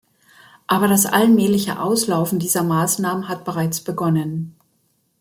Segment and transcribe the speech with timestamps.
[0.65, 4.55] Aber das allmähliche Auslaufen dieser Maßnahmen hat bereits begonnen.